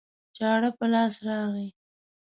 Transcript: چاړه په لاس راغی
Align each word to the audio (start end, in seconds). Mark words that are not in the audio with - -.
چاړه 0.37 0.69
په 0.77 0.85
لاس 0.93 1.13
راغی 1.27 1.67